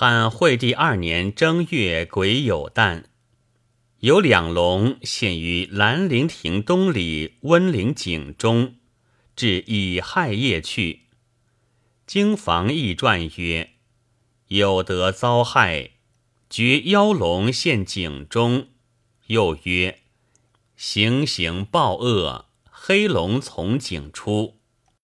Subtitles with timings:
[0.00, 3.06] 汉惠帝二年正月癸酉旦，
[3.98, 8.76] 有两龙现于兰陵亭东里温陵井中，
[9.34, 11.06] 至乙亥夜去。
[12.06, 13.70] 经房易传曰
[14.46, 15.90] ：“有得遭害，
[16.48, 18.68] 绝妖龙现井中。”
[19.26, 19.98] 又曰
[20.78, 24.57] ：“行刑暴恶，黑龙从井出。”